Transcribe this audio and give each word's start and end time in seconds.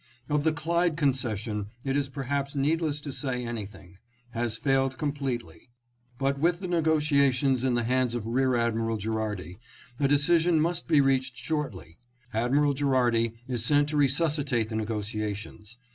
"Of 0.35 0.43
the 0.43 0.51
Clyde 0.51 0.97
concession 0.97 1.67
it 1.83 1.95
is 1.95 2.09
perhaps 2.09 2.55
needless 2.55 2.99
to 3.01 3.11
say 3.11 3.45
anything,... 3.45 3.99
has 4.31 4.57
failed 4.57 4.97
completely.... 4.97 5.69
But 6.17 6.39
with 6.39 6.59
the 6.59 6.67
negotiations 6.67 7.63
in 7.63 7.75
the 7.75 7.83
hands 7.83 8.15
of 8.15 8.25
Rear 8.25 8.55
Admiral 8.55 8.97
Gherardi 8.97 9.59
a 9.99 10.07
decision 10.07 10.59
must 10.59 10.87
be 10.87 11.01
reached 11.01 11.37
shortly. 11.37 11.99
Admiral 12.33 12.73
Gherardi 12.73 13.33
is 13.47 13.63
sent 13.63 13.89
to 13.89 13.95
resusci 13.95 14.43
tate 14.43 14.69
the 14.69 14.75
negotiations. 14.75 15.77